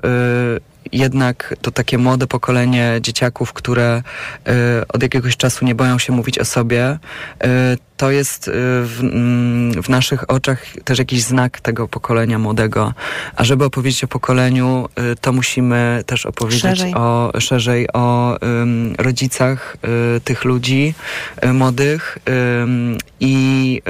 jednak 0.92 1.54
to 1.62 1.70
takie 1.70 1.98
młode 1.98 2.26
pokolenie 2.26 2.98
dzieciaków, 3.00 3.52
które 3.52 4.02
y, 4.48 4.52
od 4.88 5.02
jakiegoś 5.02 5.36
czasu 5.36 5.64
nie 5.64 5.74
boją 5.74 5.98
się 5.98 6.12
mówić 6.12 6.38
o 6.38 6.44
sobie, 6.44 6.98
y, 7.44 7.48
to 7.96 8.10
jest 8.10 8.48
y, 8.48 8.52
w, 8.52 8.98
mm, 9.00 9.82
w, 9.82 9.88
naszych 9.88 10.30
oczach 10.30 10.66
też 10.84 10.98
jakiś 10.98 11.22
znak 11.22 11.60
tego 11.60 11.88
pokolenia 11.88 12.38
młodego. 12.38 12.94
A 13.36 13.44
żeby 13.44 13.64
opowiedzieć 13.64 14.04
o 14.04 14.08
pokoleniu, 14.08 14.88
y, 15.12 15.16
to 15.16 15.32
musimy 15.32 16.02
też 16.06 16.26
opowiedzieć 16.26 16.62
szerzej. 16.62 16.94
o 16.94 17.32
szerzej 17.38 17.92
o 17.92 18.38
rodzicach 18.98 19.76
y, 20.16 20.20
tych 20.20 20.44
ludzi 20.44 20.94
y, 21.44 21.52
młodych 21.52 22.18
i 23.20 23.82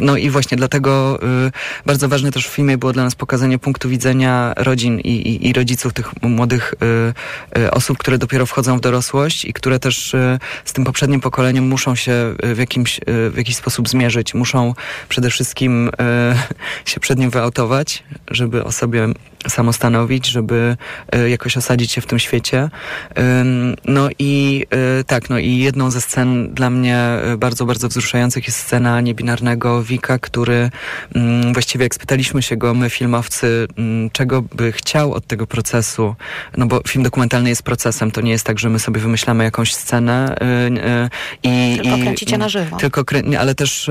no 0.00 0.16
i 0.16 0.30
właśnie 0.30 0.56
dlatego 0.56 1.18
y, 1.46 1.52
bardzo 1.86 2.08
ważne 2.08 2.32
też 2.32 2.48
w 2.48 2.50
filmie 2.50 2.78
było 2.78 2.92
dla 2.92 3.04
nas 3.04 3.14
pokazanie 3.14 3.58
punktu 3.58 3.88
widzenia 3.88 4.52
rodzin 4.56 5.00
i, 5.00 5.08
i, 5.08 5.48
i 5.48 5.52
rodziców 5.52 5.92
tych 5.92 6.22
młodych 6.22 6.74
y, 7.54 7.58
y, 7.60 7.70
osób, 7.70 7.98
które 7.98 8.18
dopiero 8.18 8.46
wchodzą 8.46 8.78
w 8.78 8.80
dorosłość 8.80 9.44
i 9.44 9.52
które 9.52 9.78
też 9.78 10.16
z 10.64 10.72
tym 10.72 10.84
poprzednim 10.84 11.20
pokoleniem 11.20 11.68
muszą 11.68 11.94
się 11.94 12.34
w, 12.54 12.58
jakimś, 12.58 13.00
w 13.06 13.34
jakiś 13.36 13.56
sposób 13.56 13.88
zmierzyć. 13.88 14.34
Muszą 14.34 14.74
przede 15.08 15.30
wszystkim 15.30 15.90
się 16.90 17.00
przed 17.00 17.18
nim 17.18 17.30
wyautować, 17.30 18.02
żeby 18.30 18.64
o 18.64 18.72
sobie 18.72 19.08
samostanowić, 19.48 20.26
żeby 20.26 20.76
jakoś 21.28 21.56
osadzić 21.56 21.92
się 21.92 22.00
w 22.00 22.06
tym 22.06 22.18
świecie. 22.18 22.68
No 23.84 24.08
i 24.18 24.64
tak, 25.06 25.30
no 25.30 25.38
i 25.38 25.56
jedną 25.56 25.90
ze 25.90 26.00
scen 26.00 26.54
dla 26.54 26.70
mnie 26.70 26.98
bardzo, 27.38 27.66
bardzo 27.66 27.88
wzruszających 27.88 28.46
jest 28.46 28.58
scena 28.58 29.00
niebinarnego 29.00 29.82
Wika, 29.82 30.18
który 30.18 30.70
mm, 31.14 31.52
właściwie 31.52 31.84
jak 31.84 31.94
spytaliśmy 31.94 32.42
się 32.42 32.56
go, 32.56 32.74
my 32.74 32.90
filmowcy, 32.90 33.66
mm, 33.76 34.10
czego 34.10 34.42
by 34.42 34.72
chciał 34.72 35.12
od 35.12 35.26
tego 35.26 35.46
procesu, 35.46 36.14
no 36.56 36.66
bo 36.66 36.80
film 36.88 37.04
dokumentalny 37.04 37.48
jest 37.48 37.62
procesem, 37.62 38.10
to 38.10 38.20
nie 38.20 38.30
jest 38.30 38.44
tak, 38.44 38.58
że 38.58 38.68
my 38.68 38.78
sobie 38.78 39.00
wymyślamy 39.00 39.44
jakąś 39.44 39.74
scenę 39.74 40.36
y, 40.36 40.44
y, 40.46 41.08
i... 41.42 41.78
Tylko 41.82 41.98
kręcicie 41.98 42.38
na 42.38 42.48
żywo. 42.48 42.76
Tylko 42.76 43.04
ale 43.38 43.54
też 43.54 43.90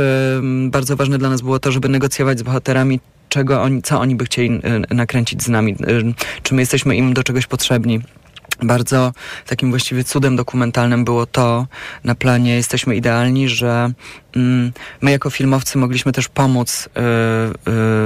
bardzo 0.70 0.96
ważne 0.96 1.18
dla 1.18 1.30
nas 1.30 1.42
było 1.42 1.60
to, 1.60 1.72
żeby 1.72 1.90
negocjować 1.90 2.40
z 2.40 2.44
bohaterami 2.44 3.00
czego 3.30 3.62
oni, 3.62 3.82
co 3.82 4.00
oni 4.00 4.16
by 4.16 4.26
chcieli 4.26 4.62
nakręcić 4.90 5.44
z 5.44 5.50
nami, 5.50 5.76
czy 6.44 6.54
my 6.54 6.62
jesteśmy 6.62 6.96
im 6.96 7.14
do 7.14 7.24
czegoś 7.24 7.48
potrzebni. 7.48 8.00
Bardzo 8.64 9.12
takim 9.46 9.70
właściwie 9.70 10.04
cudem 10.04 10.36
dokumentalnym 10.36 11.06
było 11.06 11.26
to 11.26 11.68
na 12.04 12.16
planie 12.16 12.56
Jesteśmy 12.56 12.96
Idealni, 12.96 13.50
że 13.50 13.92
mm, 14.36 14.72
my 15.02 15.12
jako 15.12 15.30
filmowcy 15.30 15.78
mogliśmy 15.78 16.12
też 16.12 16.28
pomóc 16.28 16.86
y, 16.86 16.90
y, 16.90 16.92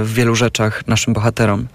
w 0.04 0.12
wielu 0.14 0.34
rzeczach 0.34 0.86
naszym 0.86 1.14
bohaterom. 1.14 1.66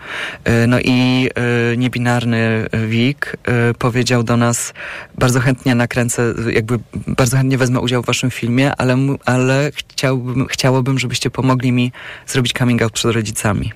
Y, 0.47 0.67
no 0.67 0.79
i 0.79 1.29
niebinarny 1.77 2.67
Wik 2.87 3.37
powiedział 3.77 4.23
do 4.23 4.37
nas 4.37 4.73
bardzo 5.17 5.39
chętnie 5.39 5.75
nakręcę, 5.75 6.33
jakby 6.51 6.79
bardzo 7.07 7.37
chętnie 7.37 7.57
wezmę 7.57 7.79
udział 7.79 8.03
w 8.03 8.05
waszym 8.05 8.31
filmie, 8.31 8.75
ale, 8.75 8.97
ale 9.25 9.71
chciałbym, 9.75 10.47
chciałabym, 10.47 10.99
żebyście 10.99 11.29
pomogli 11.29 11.71
mi 11.71 11.91
zrobić 12.27 12.53
coming 12.53 12.81
out 12.81 12.93
przed 12.93 13.11
rodzicami. 13.11 13.71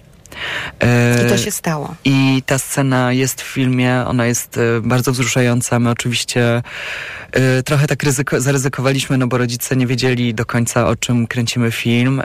E, 0.79 1.25
I 1.25 1.29
to 1.29 1.37
się 1.37 1.51
stało. 1.51 1.95
I 2.05 2.43
ta 2.45 2.57
scena 2.57 3.13
jest 3.13 3.41
w 3.41 3.45
filmie, 3.45 4.03
ona 4.07 4.25
jest 4.25 4.57
e, 4.57 4.81
bardzo 4.81 5.11
wzruszająca. 5.11 5.79
My 5.79 5.89
oczywiście 5.89 6.61
e, 7.31 7.63
trochę 7.63 7.87
tak 7.87 8.03
ryzyko, 8.03 8.41
zaryzykowaliśmy, 8.41 9.17
no 9.17 9.27
bo 9.27 9.37
rodzice 9.37 9.75
nie 9.75 9.87
wiedzieli 9.87 10.33
do 10.33 10.45
końca 10.45 10.87
o 10.87 10.95
czym 10.95 11.27
kręcimy 11.27 11.71
film. 11.71 12.21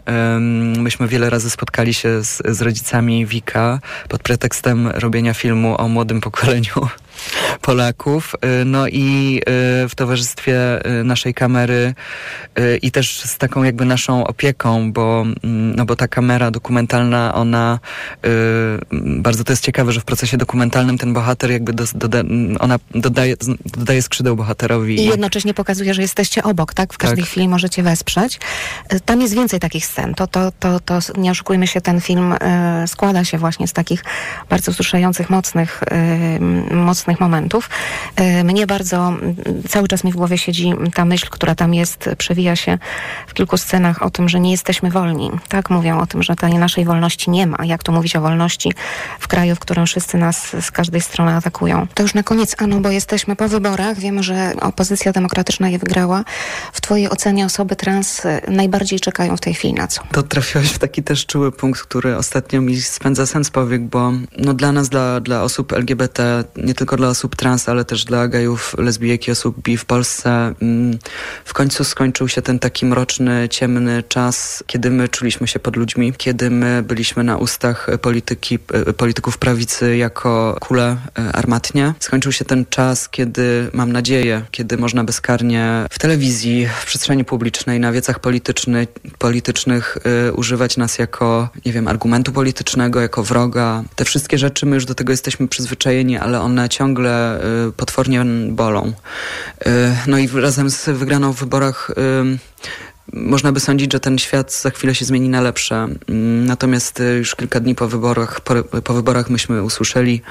Myśmy 0.76 1.08
wiele 1.08 1.30
razy 1.30 1.50
spotkali 1.50 1.94
się 1.94 2.24
z, 2.24 2.42
z 2.48 2.62
rodzicami 2.62 3.26
Wika 3.26 3.80
pod 4.08 4.22
pretekstem 4.22 4.88
robienia 4.88 5.34
filmu 5.34 5.80
o 5.80 5.88
młodym 5.88 6.20
pokoleniu 6.20 6.88
Polaków. 7.60 8.34
Y, 8.62 8.64
No 8.64 8.88
i 8.88 9.40
y, 9.84 9.88
w 9.88 9.94
towarzystwie 9.96 10.87
y, 11.00 11.04
naszej 11.04 11.34
kamery 11.34 11.94
i 12.82 12.90
też 12.90 13.20
z 13.20 13.38
taką 13.38 13.62
jakby 13.62 13.84
naszą 13.84 14.26
opieką, 14.26 14.92
bo, 14.92 15.20
mm, 15.22 15.76
no 15.76 15.84
bo 15.84 15.96
ta 15.96 16.08
kamera 16.08 16.50
dokumentalna, 16.50 17.34
ona 17.34 17.78
bardzo 19.02 19.44
to 19.44 19.52
jest 19.52 19.64
ciekawe, 19.64 19.92
że 19.92 20.00
w 20.00 20.04
procesie 20.04 20.37
dokumentalnym 20.37 20.98
ten 20.98 21.12
bohater 21.12 21.50
jakby 21.50 21.72
dos- 21.72 21.92
doda, 21.94 22.18
ona 22.60 22.78
dodaje, 22.94 23.37
dodaje 23.64 24.02
skrzydeł 24.02 24.37
bohaterowi. 24.37 25.00
I 25.00 25.04
jednocześnie 25.04 25.54
pokazuje, 25.54 25.94
że 25.94 26.02
jesteście 26.02 26.42
obok, 26.42 26.75
tak? 26.75 26.94
W 26.94 26.98
każdej 26.98 27.18
Tak. 27.25 27.30
chwili 27.30 27.48
możecie 27.48 27.82
wesprzeć. 27.82 28.40
Tam 29.04 29.20
jest 29.20 29.34
więcej 29.34 29.60
takich 29.60 29.87
scen. 29.87 30.14
To, 30.14 30.26
to, 30.26 30.52
to, 30.60 30.80
to 30.80 30.98
nie 31.16 31.30
oszukujmy 31.30 31.66
się, 31.66 31.80
ten 31.80 32.00
film 32.00 32.34
składa 32.87 33.25
się 33.25 33.38
właśnie 33.38 33.68
z 33.68 33.72
takich 33.72 34.04
bardzo 34.50 34.72
wzruszających, 34.72 35.30
mocnych, 35.30 35.82
y, 35.82 36.75
mocnych 37.08 37.20
momentów. 37.20 37.70
Y, 38.20 38.44
mnie 38.44 38.66
bardzo, 38.66 39.12
y, 39.64 39.68
cały 39.68 39.88
czas 39.88 40.04
mi 40.04 40.12
w 40.12 40.16
głowie 40.16 40.38
siedzi 40.38 40.74
ta 40.94 41.04
myśl, 41.04 41.26
która 41.30 41.54
tam 41.54 41.74
jest, 41.74 42.10
przewija 42.18 42.56
się 42.56 42.78
w 43.26 43.34
kilku 43.34 43.56
scenach 43.56 44.02
o 44.02 44.10
tym, 44.10 44.28
że 44.28 44.40
nie 44.40 44.50
jesteśmy 44.50 44.90
wolni. 44.90 45.30
Tak 45.48 45.70
mówią 45.70 46.00
o 46.00 46.06
tym, 46.06 46.22
że 46.22 46.36
tej 46.36 46.54
naszej 46.54 46.84
wolności 46.84 47.30
nie 47.30 47.46
ma. 47.46 47.64
Jak 47.64 47.82
tu 47.82 47.92
mówić 47.92 48.16
o 48.16 48.20
wolności 48.20 48.72
w 49.20 49.28
kraju, 49.28 49.54
w 49.54 49.58
którym 49.58 49.86
wszyscy 49.86 50.18
nas 50.18 50.56
z 50.60 50.70
każdej 50.70 51.00
strony 51.00 51.34
atakują. 51.34 51.86
To 51.94 52.02
już 52.02 52.14
na 52.14 52.22
koniec, 52.22 52.54
Anu, 52.58 52.80
bo 52.80 52.90
jesteśmy 52.90 53.36
po 53.36 53.48
wyborach. 53.48 53.98
Wiemy, 53.98 54.22
że 54.22 54.52
opozycja 54.60 55.12
demokratyczna 55.12 55.68
je 55.68 55.78
wygrała. 55.78 56.24
W 56.72 56.80
twojej 56.80 57.10
ocenie 57.10 57.46
osoby 57.46 57.76
trans 57.76 58.24
y, 58.24 58.40
najbardziej 58.48 59.00
czekają 59.00 59.36
w 59.36 59.40
tej 59.40 59.54
chwili 59.54 59.74
na 59.74 59.86
co? 59.88 60.02
To 60.12 60.22
trafiłeś 60.22 60.70
w 60.70 60.78
taki 60.78 61.02
też 61.02 61.26
czuły 61.26 61.52
punkt, 61.52 61.82
który 61.82 62.16
ostatnio 62.16 62.60
mi 62.60 62.80
spędza 62.80 63.26
sens 63.26 63.50
powiek, 63.50 63.82
bo 63.82 64.12
no 64.38 64.54
dla 64.54 64.72
nas, 64.72 64.88
dla, 64.88 65.20
dla 65.20 65.42
osób 65.42 65.72
LGBT, 65.72 66.44
nie 66.56 66.74
tylko 66.74 66.96
dla 66.99 67.09
osób 67.09 67.37
trans, 67.37 67.69
ale 67.69 67.85
też 67.85 68.05
dla 68.05 68.28
gejów, 68.28 68.75
lesbijek 68.78 69.28
i 69.28 69.31
osób 69.31 69.62
bi 69.62 69.76
w 69.76 69.85
Polsce, 69.85 70.55
mm, 70.62 70.99
w 71.45 71.55
końcu 71.55 71.85
skończył 71.85 72.28
się 72.28 72.43
ten 72.43 72.59
taki 72.59 72.87
mroczny, 72.87 73.49
ciemny 73.49 74.02
czas, 74.02 74.64
kiedy 74.67 74.90
my 74.90 75.09
czuliśmy 75.09 75.49
się 75.49 75.59
pod 75.59 75.76
ludźmi, 75.76 76.12
kiedy 76.17 76.50
my 76.50 76.83
byliśmy 76.83 77.25
na 77.25 77.37
ustach 77.37 77.88
polityki, 78.02 78.59
e, 78.73 78.93
polityków 78.93 79.38
prawicy 79.38 79.97
jako 79.97 80.57
kule 80.61 80.97
e, 81.19 81.33
armatnie. 81.33 81.95
Skończył 82.00 82.33
się 82.33 82.45
ten 82.45 82.67
czas, 82.71 83.09
kiedy 83.09 83.71
mam 83.73 83.93
nadzieję, 83.93 84.43
kiedy 84.50 84.76
można 84.76 85.05
bezkarnie 85.05 85.87
w 85.90 85.99
telewizji, 85.99 86.69
w 86.81 86.87
przestrzeni 86.87 87.25
publicznej, 87.25 87.81
na 87.81 87.93
wiecach 87.93 88.19
politycznych, 88.21 88.88
politycznych 89.19 89.99
y, 90.28 90.33
używać 90.33 90.76
nas 90.76 90.99
jako, 90.99 91.49
nie 91.67 91.73
wiem, 91.73 91.88
argumentu 91.88 92.33
politycznego, 92.33 93.00
jako 93.00 93.23
wroga. 93.23 93.85
Te 93.97 94.05
wszystkie 94.05 94.38
rzeczy 94.38 94.67
my 94.67 94.75
już 94.75 94.85
do 94.85 94.95
tego 94.95 95.12
jesteśmy 95.12 95.49
przyzwyczajeni, 95.49 96.17
ale 96.17 96.40
one 96.40 96.69
ciągle 96.69 96.88
y, 97.68 97.73
potwornie 97.73 98.25
bolą. 98.49 98.92
Y, 99.66 99.97
no 100.07 100.18
i 100.18 100.28
razem 100.28 100.71
z 100.71 100.85
wygraną 100.85 101.33
w 101.33 101.40
wyborach 101.40 101.90
y, 101.90 102.38
można 103.12 103.52
by 103.52 103.60
sądzić, 103.60 103.92
że 103.92 104.00
ten 104.00 104.18
świat 104.18 104.52
za 104.52 104.70
chwilę 104.70 104.94
się 104.94 105.04
zmieni 105.04 105.28
na 105.28 105.40
lepsze. 105.40 105.88
Mm, 106.08 106.46
Natomiast 106.46 107.00
y, 107.00 107.04
już 107.04 107.34
kilka 107.34 107.60
dni 107.60 107.74
po 107.74 107.88
wyborach, 107.88 108.40
po, 108.40 108.54
po 108.80 108.94
wyborach 108.94 109.30
myśmy 109.30 109.62
usłyszeli, 109.62 110.22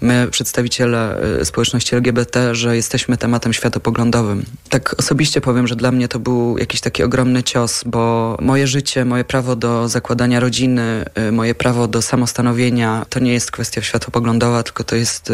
my 0.00 0.28
przedstawiciele 0.30 1.22
y, 1.40 1.44
społeczności 1.44 1.94
LGBT, 1.94 2.54
że 2.54 2.76
jesteśmy 2.76 3.16
tematem 3.16 3.52
światopoglądowym. 3.52 4.44
Tak 4.68 4.94
osobiście 4.98 5.40
powiem, 5.40 5.66
że 5.66 5.76
dla 5.76 5.92
mnie 5.92 6.08
to 6.08 6.18
był 6.18 6.58
jakiś 6.58 6.80
taki 6.80 7.02
ogromny 7.02 7.42
cios, 7.42 7.84
bo 7.86 8.36
moje 8.40 8.66
życie, 8.66 9.04
moje 9.04 9.24
prawo 9.24 9.56
do 9.56 9.88
zakładania 9.88 10.40
rodziny, 10.40 11.04
y, 11.28 11.32
moje 11.32 11.54
prawo 11.54 11.88
do 11.88 12.02
samostanowienia, 12.02 13.06
to 13.08 13.20
nie 13.20 13.32
jest 13.32 13.50
kwestia 13.50 13.82
światopoglądowa, 13.82 14.62
tylko 14.62 14.84
to 14.84 14.96
jest 14.96 15.32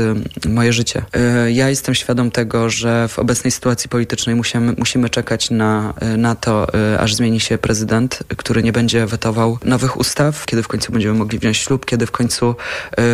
moje 0.48 0.72
życie. 0.72 1.04
Ja 1.52 1.68
jestem 1.68 1.94
świadom 1.94 2.30
tego, 2.30 2.70
że 2.70 3.08
w 3.08 3.18
obecnej 3.18 3.50
sytuacji 3.50 3.90
politycznej 3.90 4.36
musimy, 4.36 4.74
musimy 4.78 5.10
czekać 5.10 5.50
na, 5.50 5.94
na 6.16 6.34
to, 6.34 6.66
aż 6.98 7.14
zmieni 7.14 7.40
się 7.40 7.58
prezydent, 7.58 8.22
który 8.36 8.62
nie 8.62 8.72
będzie 8.72 9.06
wetował 9.06 9.58
nowych 9.64 9.96
ustaw, 9.96 10.46
kiedy 10.46 10.62
w 10.62 10.68
końcu 10.68 10.92
będziemy 10.92 11.14
mogli 11.18 11.38
wziąć 11.38 11.56
ślub, 11.56 11.86
kiedy 11.86 12.06
w 12.06 12.10
końcu 12.10 12.54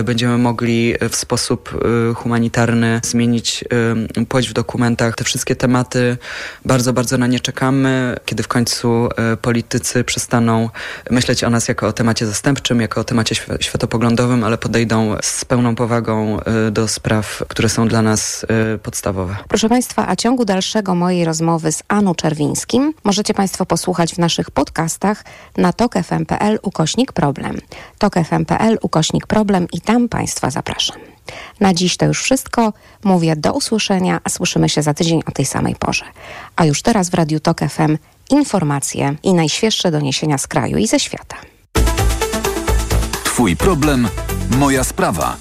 y, 0.00 0.04
będziemy 0.04 0.38
mogli 0.38 0.94
w 1.10 1.16
sposób 1.16 1.84
y, 2.10 2.14
humanitarny 2.14 3.00
zmienić 3.04 3.64
y, 4.18 4.26
płeć 4.26 4.48
w 4.48 4.52
dokumentach. 4.52 5.14
Te 5.14 5.24
wszystkie 5.24 5.56
tematy 5.56 6.16
bardzo, 6.64 6.92
bardzo 6.92 7.18
na 7.18 7.26
nie 7.26 7.40
czekamy, 7.40 8.16
kiedy 8.24 8.42
w 8.42 8.48
końcu 8.48 9.08
politycy 9.42 10.04
przestaną 10.04 10.70
myśleć 11.10 11.44
o 11.44 11.50
nas 11.50 11.68
jako 11.68 11.86
o 11.86 11.92
temacie 11.92 12.26
zastępczym, 12.26 12.80
jako 12.80 13.00
o 13.00 13.04
temacie 13.04 13.34
świ- 13.34 13.62
światopoglądowym, 13.62 14.44
ale 14.44 14.58
podejdą 14.58 15.16
z 15.22 15.44
pełną 15.44 15.74
powagą 15.74 16.40
do 16.70 16.88
spraw, 16.88 17.44
które 17.48 17.68
są 17.68 17.88
dla 17.88 18.02
nas 18.02 18.46
podstawowe. 18.82 19.36
Proszę 19.48 19.68
Państwa, 19.68 20.08
a 20.08 20.16
ciągu 20.16 20.44
dalszego 20.44 20.94
mojej 20.94 21.24
rozmowy 21.24 21.72
z 21.72 21.82
Anu 21.88 22.14
Czerwińskim 22.14 22.92
możecie 23.04 23.34
Państwo 23.34 23.66
posłuchać 23.68 24.14
w 24.14 24.18
naszych 24.18 24.50
podcastach 24.50 25.24
na 25.56 25.72
tokefm.pl 25.72 26.58
ukośnik 26.62 27.12
problem. 27.12 27.58
tokefm.pl 27.98 28.78
ukośnik 28.82 29.26
problem 29.26 29.66
i 29.72 29.80
tam 29.80 30.08
Państwa 30.08 30.50
zapraszam. 30.50 30.96
Na 31.60 31.74
dziś 31.74 31.96
to 31.96 32.06
już 32.06 32.22
wszystko. 32.22 32.72
Mówię 33.04 33.36
do 33.36 33.52
usłyszenia, 33.52 34.20
a 34.24 34.28
słyszymy 34.28 34.68
się 34.68 34.82
za 34.82 34.94
tydzień 34.94 35.22
o 35.26 35.30
tej 35.30 35.44
samej 35.44 35.74
porze. 35.74 36.04
A 36.56 36.64
już 36.64 36.82
teraz 36.82 37.10
w 37.10 37.14
Radiu 37.14 37.40
Tok 37.40 37.60
FM 37.60 37.98
informacje 38.30 39.14
i 39.22 39.34
najświeższe 39.34 39.90
doniesienia 39.90 40.38
z 40.38 40.46
kraju 40.46 40.78
i 40.78 40.86
ze 40.86 41.00
świata. 41.00 41.36
Twój 43.24 43.56
problem, 43.56 44.08
moja 44.50 44.84
sprawa. 44.84 45.36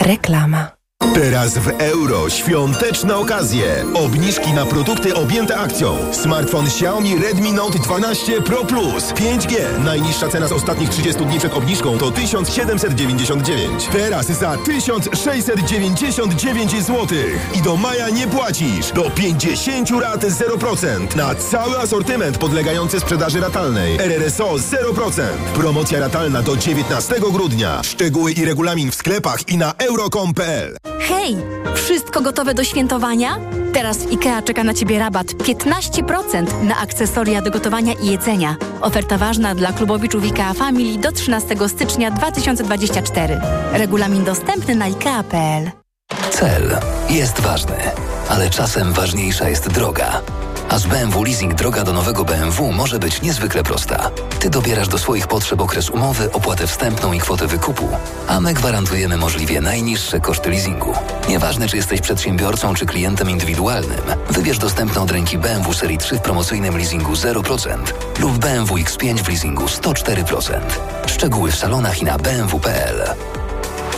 Reklama. 0.00 0.75
Teraz 1.16 1.58
w 1.58 1.68
euro 1.68 2.30
świąteczne 2.30 3.16
okazje. 3.16 3.84
Obniżki 3.94 4.52
na 4.52 4.66
produkty 4.66 5.14
objęte 5.14 5.56
akcją. 5.56 5.96
Smartfon 6.12 6.66
Xiaomi 6.66 7.18
Redmi 7.18 7.52
Note 7.52 7.78
12 7.78 8.42
Pro 8.42 8.64
Plus 8.64 9.04
5G. 9.04 9.54
Najniższa 9.84 10.28
cena 10.28 10.48
z 10.48 10.52
ostatnich 10.52 10.90
30 10.90 11.24
dni 11.24 11.38
przed 11.38 11.54
obniżką 11.54 11.98
to 11.98 12.10
1799. 12.10 13.88
Teraz 13.92 14.26
za 14.26 14.56
1699 14.56 16.70
zł. 16.70 17.06
I 17.54 17.62
do 17.62 17.76
maja 17.76 18.10
nie 18.10 18.26
płacisz. 18.26 18.92
Do 18.94 19.10
50 19.10 19.90
rat 19.90 20.24
0%. 20.24 21.16
Na 21.16 21.34
cały 21.34 21.78
asortyment 21.78 22.38
podlegający 22.38 23.00
sprzedaży 23.00 23.40
ratalnej. 23.40 23.96
RRSO 24.00 24.54
0%. 24.54 25.22
Promocja 25.54 26.00
ratalna 26.00 26.42
do 26.42 26.56
19 26.56 27.14
grudnia. 27.32 27.82
Szczegóły 27.82 28.32
i 28.32 28.44
regulamin 28.44 28.90
w 28.90 28.94
sklepach 28.94 29.48
i 29.48 29.58
na 29.58 29.74
euro.com.pl. 29.78 30.76
Hej! 31.00 31.36
Wszystko 31.74 32.20
gotowe 32.20 32.54
do 32.54 32.64
świętowania? 32.64 33.38
Teraz 33.72 33.98
w 33.98 34.10
IKEA 34.12 34.42
czeka 34.44 34.64
na 34.64 34.74
Ciebie 34.74 34.98
rabat 34.98 35.26
15% 35.26 36.62
na 36.62 36.76
akcesoria 36.78 37.42
do 37.42 37.50
gotowania 37.50 37.92
i 37.92 38.06
jedzenia. 38.06 38.56
Oferta 38.80 39.18
ważna 39.18 39.54
dla 39.54 39.72
klubowiczów 39.72 40.24
IKEA 40.24 40.54
Family 40.54 40.98
do 40.98 41.12
13 41.12 41.68
stycznia 41.68 42.10
2024. 42.10 43.40
Regulamin 43.72 44.24
dostępny 44.24 44.74
na 44.74 44.84
IKEA.pl. 44.84 45.70
Cel 46.30 46.78
jest 47.10 47.40
ważny, 47.40 47.76
ale 48.28 48.50
czasem 48.50 48.92
ważniejsza 48.92 49.48
jest 49.48 49.68
droga. 49.68 50.22
A 50.68 50.78
z 50.78 50.86
BMW 50.86 51.24
Leasing 51.24 51.54
droga 51.54 51.84
do 51.84 51.92
nowego 51.92 52.24
BMW 52.24 52.72
może 52.72 52.98
być 52.98 53.22
niezwykle 53.22 53.62
prosta. 53.62 54.10
Ty 54.38 54.50
dobierasz 54.50 54.88
do 54.88 54.98
swoich 54.98 55.26
potrzeb 55.26 55.60
okres 55.60 55.90
umowy, 55.90 56.32
opłatę 56.32 56.66
wstępną 56.66 57.12
i 57.12 57.18
kwotę 57.18 57.46
wykupu, 57.46 57.88
a 58.28 58.40
my 58.40 58.54
gwarantujemy 58.54 59.16
możliwie 59.16 59.60
najniższe 59.60 60.20
koszty 60.20 60.50
leasingu. 60.50 60.94
Nieważne, 61.28 61.68
czy 61.68 61.76
jesteś 61.76 62.00
przedsiębiorcą, 62.00 62.74
czy 62.74 62.86
klientem 62.86 63.30
indywidualnym, 63.30 64.02
wybierz 64.30 64.58
dostępne 64.58 65.00
od 65.00 65.10
ręki 65.10 65.38
BMW 65.38 65.74
Serii 65.74 65.98
3 65.98 66.16
w 66.16 66.22
promocyjnym 66.22 66.76
leasingu 66.76 67.12
0% 67.12 67.78
lub 68.18 68.38
BMW 68.38 68.74
X5 68.74 69.22
w 69.22 69.28
leasingu 69.28 69.64
104%. 69.64 70.60
Szczegóły 71.06 71.50
w 71.50 71.56
salonach 71.56 72.02
i 72.02 72.04
na 72.04 72.18
bmw.pl. 72.18 73.14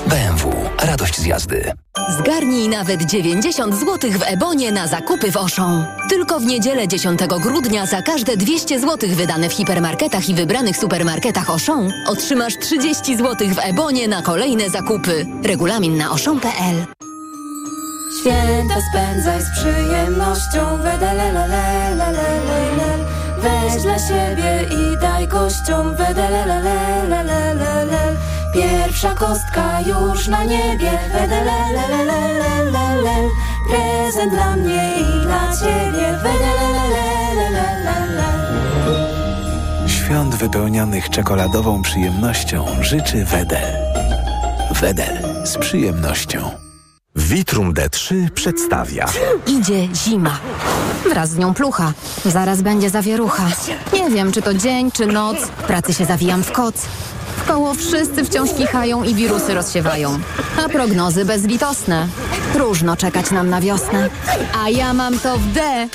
BMW. 0.08 0.52
Radość 0.82 1.20
z 1.20 1.24
jazdy. 1.24 1.72
Zgarnij 2.18 2.68
nawet 2.68 3.02
90 3.02 3.74
zł 3.74 4.10
w 4.10 4.22
Ebonie 4.22 4.72
na 4.72 4.86
zakupy 4.86 5.32
w 5.32 5.36
Auchan. 5.36 5.86
Tylko 6.08 6.40
w 6.40 6.44
niedzielę 6.44 6.88
10 6.88 7.20
grudnia 7.42 7.86
za 7.86 8.02
każde 8.02 8.36
200 8.36 8.80
zł 8.80 9.08
wydane 9.12 9.48
w 9.48 9.52
hipermarketach 9.52 10.28
i 10.28 10.34
wybranych 10.34 10.76
supermarketach 10.76 11.50
Auchan 11.50 11.92
otrzymasz 12.06 12.58
30 12.58 13.16
zł 13.16 13.48
w 13.48 13.58
Ebonie 13.58 14.08
na 14.08 14.22
kolejne 14.22 14.70
zakupy. 14.70 15.26
Regulamin 15.42 15.96
na 15.96 16.08
auchan.pl 16.08 16.86
Święta 18.20 18.74
spędzaj 18.90 19.42
z 19.42 19.50
przyjemnością, 19.50 20.82
wedelelelelelelele. 20.82 22.98
Weź 23.38 23.82
dla 23.82 23.98
siebie 23.98 24.66
i 24.70 24.96
daj 25.00 25.28
kością 25.28 25.96
wedelelelelelelelel. 25.96 28.07
Pierwsza 28.54 29.14
kostka 29.14 29.80
już 29.80 30.28
na 30.28 30.44
niebie 30.44 30.90
wedelelelelelelel. 31.12 33.28
Prezent 33.70 34.32
dla 34.32 34.56
mnie 34.56 34.92
i 35.00 35.04
dla 35.26 35.56
ciebie 35.56 36.18
wedelelelelelelel. 36.22 38.18
Świąt 39.86 40.34
wypełnionych 40.34 41.10
czekoladową 41.10 41.82
przyjemnością 41.82 42.66
życzy 42.80 43.24
Wedel. 43.24 43.76
Wedel 44.70 45.18
z 45.44 45.58
przyjemnością. 45.58 46.50
Vitrum 47.16 47.74
D3 47.74 48.30
przedstawia. 48.30 49.06
Idzie 49.46 49.88
zima. 49.94 50.38
Wraz 51.08 51.30
z 51.30 51.36
nią 51.36 51.54
plucha. 51.54 51.92
Zaraz 52.24 52.62
będzie 52.62 52.90
zawierucha. 52.90 53.46
Nie 53.92 54.10
wiem, 54.10 54.32
czy 54.32 54.42
to 54.42 54.54
dzień, 54.54 54.92
czy 54.92 55.06
noc. 55.06 55.36
W 55.36 55.48
pracy 55.48 55.94
się 55.94 56.04
zawijam 56.04 56.42
w 56.44 56.52
koc. 56.52 56.86
W 57.48 57.50
koło 57.50 57.74
wszyscy 57.74 58.24
wciąż 58.24 58.50
kichają 58.54 59.04
i 59.04 59.14
wirusy 59.14 59.54
rozsiewają. 59.54 60.18
A 60.64 60.68
prognozy 60.68 61.24
bezlitosne. 61.24 62.08
Próżno 62.52 62.96
czekać 62.96 63.30
nam 63.30 63.50
na 63.50 63.60
wiosnę. 63.60 64.10
A 64.64 64.68
ja 64.68 64.94
mam 64.94 65.18
to 65.18 65.38
w 65.38 65.52
D, 65.52 65.88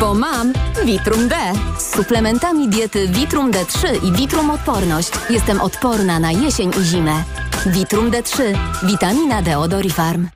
bo 0.00 0.14
mam 0.14 0.52
Vitrum 0.84 1.28
D. 1.28 1.36
Z 1.78 1.94
suplementami 1.96 2.68
diety 2.68 3.08
Vitrum 3.08 3.50
D3 3.50 4.04
i 4.04 4.12
Vitrum 4.12 4.50
Odporność 4.50 5.10
jestem 5.30 5.60
odporna 5.60 6.20
na 6.20 6.32
jesień 6.32 6.70
i 6.80 6.84
zimę. 6.84 7.24
Vitrum 7.66 8.10
D3. 8.10 8.42
Witamina 8.82 9.42
D 9.42 9.58
od 9.58 9.72
Orifarm. 9.72 10.28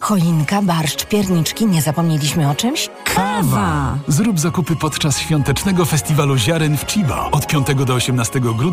Choinka, 0.00 0.62
barszcz, 0.62 1.04
pierniczki, 1.04 1.66
nie 1.66 1.82
zapomnieliśmy 1.82 2.50
o 2.50 2.54
czymś? 2.54 2.90
Kawa! 3.14 3.98
Zrób 4.08 4.40
zakupy 4.40 4.76
podczas 4.76 5.18
świątecznego 5.18 5.84
festiwalu 5.84 6.36
ziaren 6.36 6.76
w 6.76 6.86
Chiba 6.86 7.28
od 7.32 7.46
5 7.46 7.66
do 7.86 7.94
18 7.94 8.40
grudnia 8.40 8.66